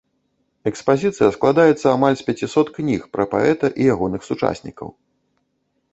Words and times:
Экспазіцыя 0.69 1.29
складаецца 1.35 1.87
амаль 1.97 2.17
з 2.21 2.25
пяцісот 2.29 2.67
кніг 2.77 3.01
пра 3.19 3.29
паэта 3.35 3.73
і 3.79 3.91
ягоных 3.97 4.21
сучаснікаў. 4.33 4.87